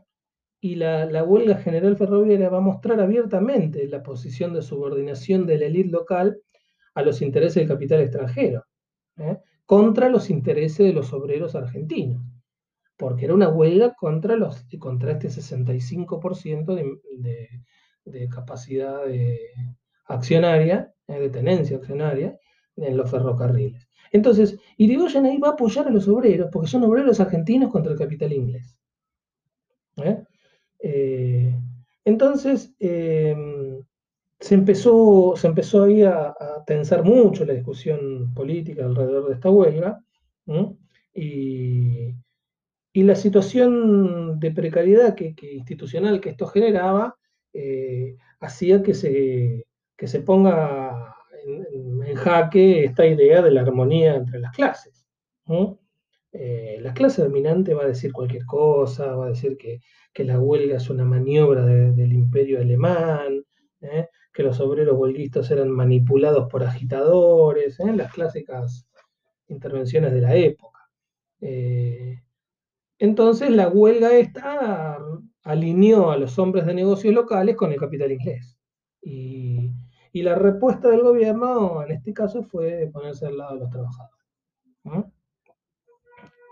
[0.60, 5.66] y la, huelga general ferroviaria va a mostrar abiertamente la posición de subordinación de la
[5.66, 6.40] élite local
[6.94, 8.66] a los intereses del capital extranjero,
[9.18, 9.40] ¿eh?
[9.66, 12.22] contra los intereses de los obreros argentinos,
[12.98, 17.48] porque era una huelga contra, los, contra este 65% de,
[18.04, 19.06] de, capacidad
[20.14, 21.20] accionaria, ¿eh?
[21.20, 22.38] de tenencia accionaria
[22.76, 23.88] en los ferrocarriles.
[24.12, 27.98] Entonces, Irigoyen ahí va a apoyar a los obreros, porque son obreros argentinos contra el
[27.98, 28.78] capital inglés.
[29.98, 30.24] ¿Eh?
[30.80, 31.56] Eh,
[32.04, 39.50] entonces, se, empezó, se empezó ahí a, tensar mucho la discusión política alrededor de esta
[39.50, 40.04] huelga,
[41.14, 42.14] y,
[42.94, 47.16] la situación de precariedad que, institucional que esto generaba
[48.40, 49.66] hacía que se,
[50.08, 55.06] se ponga en, jaque esta idea de la armonía entre las clases.
[56.34, 59.80] Eh, la clase dominante va a decir cualquier cosa, va a decir que,
[60.24, 63.44] la huelga es una maniobra del imperio alemán,
[63.82, 64.08] ¿eh?
[64.34, 67.94] que los obreros huelguistas eran manipulados por agitadores, ¿eh?
[67.96, 68.88] las clásicas
[69.48, 70.80] intervenciones de la época.
[73.00, 75.00] entonces la huelga esta
[75.44, 78.61] alineó a los hombres de negocios locales con el capital inglés.
[80.14, 84.26] Y, la respuesta del gobierno en este caso fue ponerse al lado de los trabajadores.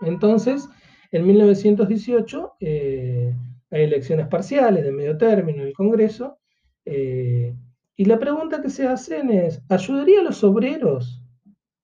[0.02, 0.68] Entonces,
[1.12, 3.34] en 1918 eh,
[3.70, 6.38] hay elecciones parciales de medio término en el Congreso,
[6.84, 7.54] eh,
[7.96, 11.22] y la pregunta que se hacen es, ¿ayudaría a los obreros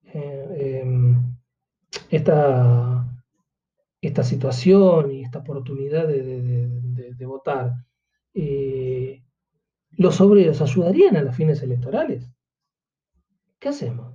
[0.05, 1.37] eh, em,
[2.09, 3.07] esta,
[4.01, 7.73] esta, situación y esta oportunidad de, votar?
[9.97, 12.31] ¿Los obreros ayudarían a los fines electorales?
[13.59, 14.13] ¿Qué hacemos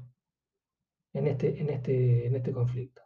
[1.12, 3.02] en este, en este, en este conflicto?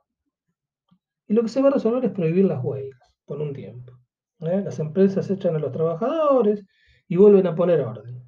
[1.26, 3.92] Y lo que se va a resolver es prohibir las huelgas por un tiempo.
[4.40, 4.60] ¿eh?
[4.62, 6.66] Las empresas echan a los trabajadores
[7.08, 8.22] y vuelven a poner orden.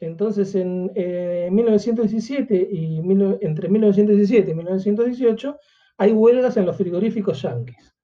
[0.00, 0.92] Entonces, en
[1.52, 2.98] 1917 y
[3.40, 5.58] entre 1917 y 1918
[5.96, 7.96] hay huelgas en los frigoríficos yanquis.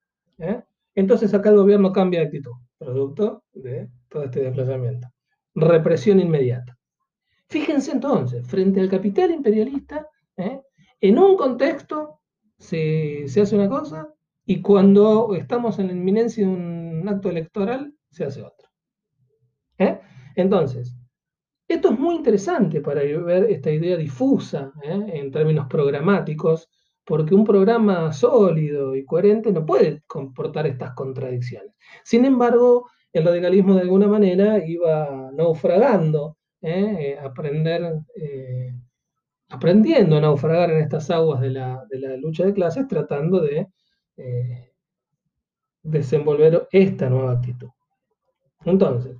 [0.96, 5.08] Entonces acá el gobierno cambia de actitud, producto de todo este desplazamiento.
[5.56, 6.78] Represión inmediata.
[7.48, 12.20] Fíjense entonces, frente al capital imperialista, en un contexto
[12.56, 14.08] se, hace una cosa
[14.46, 18.70] y cuando estamos en la inminencia de un acto electoral se hace otra.
[19.78, 20.00] ¿Eh?
[20.36, 20.96] Entonces,
[21.66, 25.06] esto es muy interesante para ver esta idea difusa ¿eh?
[25.14, 26.68] en términos programáticos,
[27.04, 31.74] porque un programa sólido y coherente no puede comportar estas contradicciones.
[32.04, 37.18] Sin embargo, el radicalismo de alguna manera iba naufragando, ¿eh?
[37.22, 38.02] aprender
[39.54, 41.86] aprendiendo a naufragar en estas aguas de la,
[42.18, 43.68] lucha de clases, tratando de
[44.16, 44.72] eh,
[45.82, 47.68] desenvolver esta nueva actitud.
[48.64, 49.16] Entonces,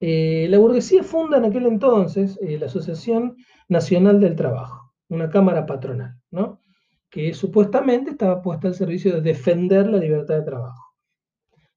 [0.00, 3.36] eh, la burguesía funda en aquel entonces eh, la Asociación
[3.68, 6.60] Nacional del Trabajo, una cámara patronal, ¿no?
[7.08, 10.91] que supuestamente estaba puesta al servicio de defender la libertad de trabajo.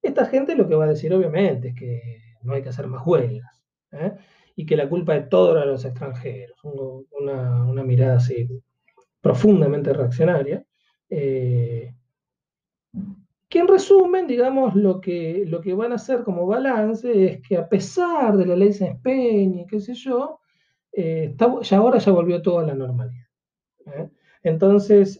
[0.05, 3.05] Esta gente lo que va a decir obviamente es que no hay que hacer más
[3.05, 3.59] huelgas
[4.55, 6.57] y que la culpa de todo era de los extranjeros.
[6.63, 8.47] Una, mirada así
[9.19, 10.63] profundamente reaccionaria.
[11.09, 11.91] Eh,
[13.49, 17.57] que en resumen, digamos, lo que, lo que van a hacer como balance es que
[17.57, 20.39] a pesar de la ley Senspeña y qué sé yo,
[20.91, 23.27] eh, ya ahora ya volvió todo a la normalidad.
[23.87, 24.09] ¿eh?
[24.43, 25.19] Entonces,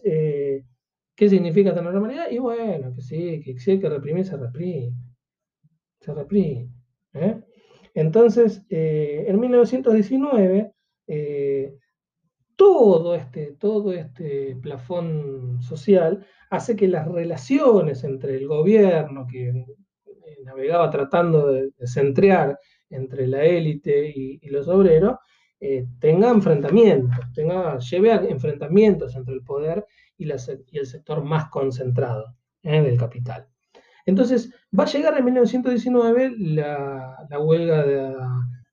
[1.16, 2.30] ¿qué significa esta normalidad?
[2.30, 4.92] Y bueno, que sí, que si hay que reprimir, se reprime.
[6.00, 6.70] Se reprime.
[7.94, 10.72] Entonces, eh, en 1919,
[11.06, 11.74] eh,
[12.54, 19.64] todo, este, todo este plafón social hace que las relaciones entre el gobierno, que eh,
[20.44, 22.58] navegaba tratando de, centrear
[22.90, 25.16] entre la élite y, los obreros,
[25.98, 29.84] tenga enfrentamientos, tenga, lleve a enfrentamientos entre el poder
[30.18, 33.46] y, el sector más concentrado del capital.
[34.06, 37.84] Entonces, va a llegar en 1919 la, huelga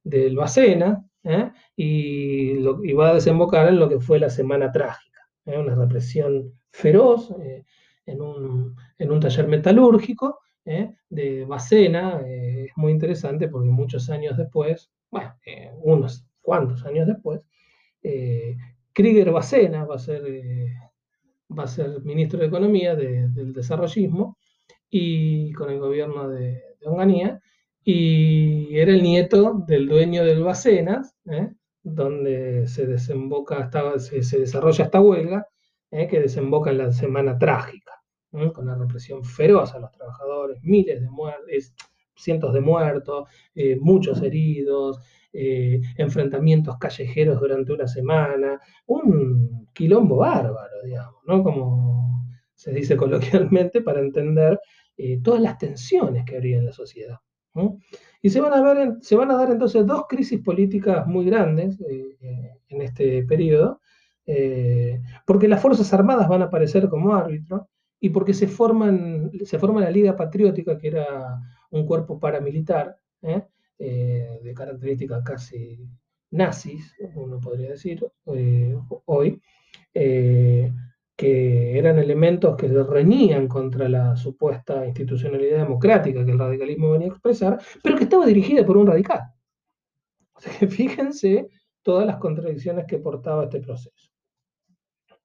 [0.04, 1.52] del Bacena ¿eh?
[1.76, 2.62] y,
[2.94, 5.58] va a desembocar en lo que fue la Semana Trágica, ¿eh?
[5.58, 7.66] una represión feroz eh,
[8.06, 10.40] en, un, taller metalúrgico
[11.10, 12.22] de Bacena.
[12.26, 15.36] es muy interesante porque muchos años después, bueno,
[15.82, 17.46] unos cuantos años después,
[18.94, 20.24] Krieger Bacena va a ser,
[21.58, 24.38] va a ser ministro de Economía del desarrollismo
[24.90, 27.40] y con el gobierno de, Onganía,
[27.84, 31.50] y era el nieto del dueño del Bacenas, ¿eh?
[31.82, 35.48] donde se desemboca, se, desarrolla esta huelga,
[35.92, 36.08] ¿eh?
[36.08, 37.94] que desemboca en la semana trágica,
[38.34, 38.52] ¿eh?
[38.54, 41.74] con la represión feroz a los trabajadores, miles de muertos,
[42.16, 43.30] cientos de muertos,
[43.80, 45.00] muchos heridos,
[45.34, 51.44] enfrentamientos callejeros durante una semana, un quilombo bárbaro, digamos, ¿no?
[51.44, 52.26] Como
[52.64, 54.60] se dice coloquialmente, para entender
[54.98, 57.18] eh, todas las tensiones que habría en la sociedad.
[58.22, 61.80] Y se van, a ver, se van a dar entonces dos crisis políticas muy grandes
[61.82, 63.80] eh, eh, en este periodo,
[65.28, 67.68] porque las Fuerzas Armadas van a aparecer como árbitro
[68.00, 72.98] y porque se, forman, se forma la Liga Patriótica, que era un cuerpo paramilitar,
[73.78, 75.80] de características casi
[76.32, 78.06] nazis, uno podría decir,
[79.06, 79.42] hoy,
[81.16, 87.12] que eran elementos que reñían contra la supuesta institucionalidad democrática que el radicalismo venía a
[87.12, 89.22] expresar, pero que estaba dirigida por un radical.
[90.70, 91.50] Fíjense
[91.84, 94.10] todas las contradicciones que portaba este proceso.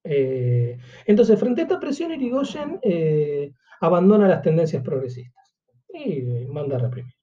[0.04, 5.54] Eh, entonces, frente a esta presión, Irigoyen eh, abandona las tendencias progresistas
[5.92, 7.14] y manda a reprimir.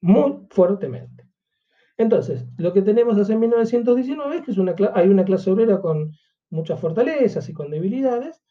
[0.00, 1.28] Muy fuertemente.
[1.96, 6.12] Entonces, lo que tenemos hace 1919 es que es una, hay una clase obrera con
[6.50, 8.42] muchas fortalezas y con debilidades,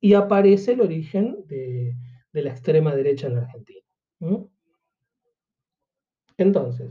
[0.00, 1.94] y aparece el origen de,
[2.32, 3.80] la extrema derecha en la Argentina.
[6.36, 6.90] Entonces,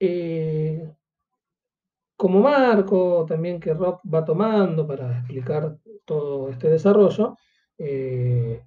[0.00, 0.90] eh,
[2.16, 7.36] como marco también que Rock va tomando para explicar todo este desarrollo,
[7.78, 8.62] eh,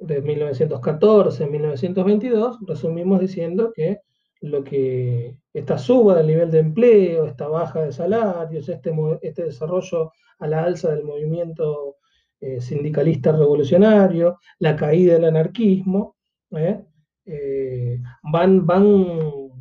[0.00, 4.00] de 1914 a 1922, resumimos diciendo que
[4.40, 10.12] lo que esta suba del nivel de empleo, esta baja de salarios, este, este desarrollo
[10.38, 11.96] a la alza del movimiento
[12.40, 16.16] eh, sindicalista revolucionario, la caída del anarquismo,
[16.52, 16.82] ¿eh?
[17.26, 19.06] Eh, van, van,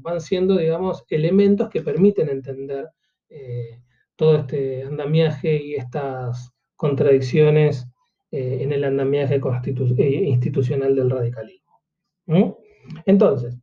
[0.01, 2.87] van siendo, digamos, elementos que permiten entender
[4.15, 7.85] todo este andamiaje y estas contradicciones
[8.31, 9.39] en el andamiaje
[10.01, 11.79] institucional del radicalismo.
[13.05, 13.55] Entonces,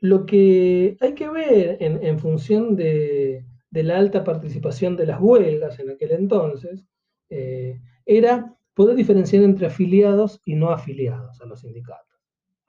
[0.00, 5.90] lo que hay que ver en, función de, la alta participación de las huelgas en
[5.90, 6.84] aquel entonces,
[7.30, 12.18] eh, era poder diferenciar entre afiliados y no afiliados a los sindicatos.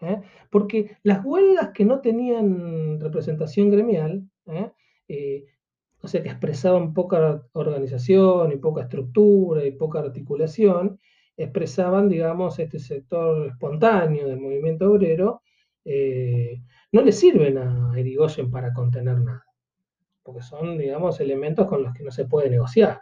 [0.02, 0.22] ¿eh?
[0.52, 5.46] Porque las huelgas que no tenían representación gremial, ¿eh?
[6.04, 11.00] o sea, que expresaban poca organización y poca estructura y poca articulación,
[11.36, 15.42] expresaban, digamos, este sector espontáneo del movimiento obrero,
[15.86, 19.46] no le sirven a Irigoyen para contener nada,
[20.22, 23.00] porque son, digamos, elementos con los que no se puede negociar.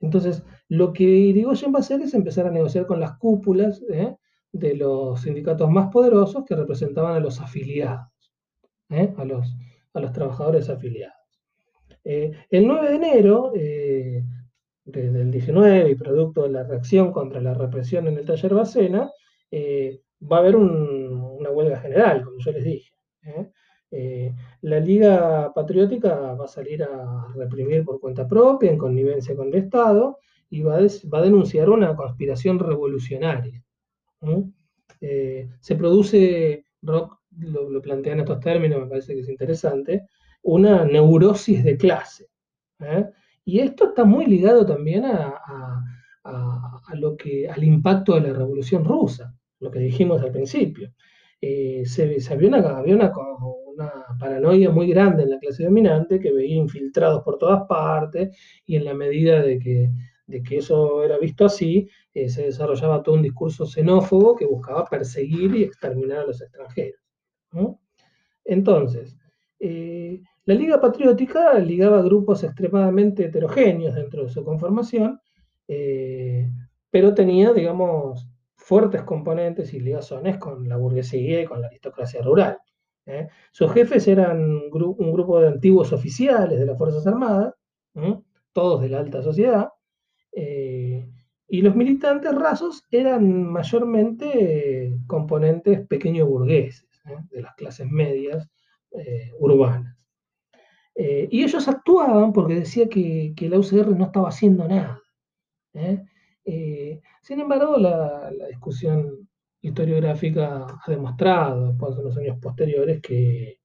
[0.00, 4.16] Entonces, lo que Irigoyen va a hacer es empezar a negociar con las cúpulas ¿eh?
[4.52, 8.08] de los sindicatos más poderosos que representaban a los afiliados,
[8.88, 9.12] ¿eh?
[9.16, 9.54] a, los,
[9.92, 11.16] a los trabajadores afiliados.
[12.02, 13.52] Eh, el 9 de enero
[14.84, 19.10] del 19 y producto de la reacción contra la represión en el taller Bacena,
[19.52, 20.56] va a haber
[21.40, 22.92] una huelga general, como yo les dije.
[23.24, 23.50] ¿eh?
[23.92, 29.48] Eh, la Liga Patriótica va a salir a reprimir por cuenta propia, en connivencia con
[29.48, 30.18] el Estado,
[30.48, 33.62] y va a, denunciar una conspiración revolucionaria.
[35.00, 40.06] Eh, se produce, Rock lo, plantea en estos términos, me parece que es interesante,
[40.42, 42.28] una neurosis de clase.
[43.44, 45.84] Y esto está muy ligado también a,
[46.94, 50.92] lo que, al impacto de la Revolución Rusa, lo que dijimos al principio.
[51.42, 57.22] Eh, se, había, una, una, paranoia muy grande en la clase dominante que veía infiltrados
[57.22, 58.36] por todas partes
[58.66, 59.90] y en la medida de que,
[60.26, 64.84] de que eso era visto así, eh, se desarrollaba todo un discurso xenófobo que buscaba
[64.84, 67.00] perseguir y exterminar a los extranjeros.
[68.44, 69.16] Entonces,
[69.58, 75.20] eh, la Liga Patriótica ligaba grupos extremadamente heterogéneos dentro de su conformación,
[76.90, 78.29] pero tenía, digamos,
[78.70, 82.56] fuertes componentes y ligazones con la burguesía y con la aristocracia rural.
[83.04, 83.26] ¿eh?
[83.50, 87.52] Sus jefes eran un, grupo de antiguos oficiales de las Fuerzas Armadas,
[88.52, 89.70] todos de la alta sociedad,
[90.30, 91.04] eh,
[91.48, 97.16] y los militantes rasos eran mayormente componentes pequeños burgueses, ¿eh?
[97.28, 98.48] de las clases medias
[99.40, 99.96] urbanas.
[100.94, 105.00] y ellos actuaban porque decía que, que, la UCR no estaba haciendo nada.
[106.44, 109.28] Eh, sin embargo, la, discusión
[109.60, 113.58] historiográfica ha demostrado, después de los años posteriores, que,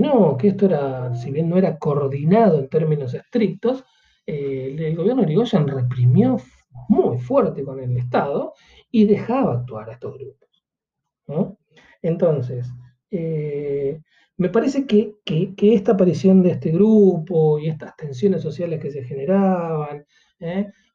[0.00, 3.84] no, que esto era, si bien no era coordinado en términos estrictos,
[4.26, 6.36] eh, el, gobierno de Irigoyen reprimió
[6.88, 8.54] muy fuerte con el Estado
[8.90, 10.48] y dejaba actuar a estos grupos.
[12.02, 12.68] Entonces,
[13.10, 14.00] eh,
[14.36, 15.14] me parece que,
[15.56, 20.04] esta aparición de este grupo y estas tensiones sociales que se generaban,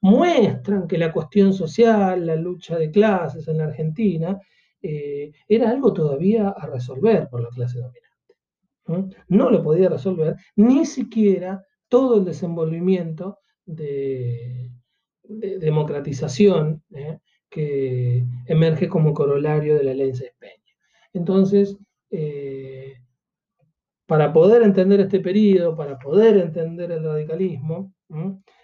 [0.02, 4.39] muestran que la cuestión social, la lucha de clases en la Argentina,
[4.82, 9.22] eh, era algo todavía a resolver por la clase dominante.
[9.30, 14.72] No lo podía resolver ni siquiera todo el desenvolvimiento de,
[15.24, 17.20] democratización ¿eh?
[17.49, 20.76] que emerge como corolario de la ley de Peña.
[21.14, 21.78] Entonces,
[22.10, 22.95] eh,
[24.06, 27.93] para poder entender este periodo, para poder entender el radicalismo,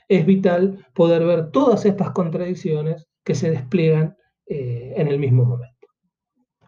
[0.08, 5.77] es vital poder ver todas estas contradicciones que se despliegan eh, en el mismo momento.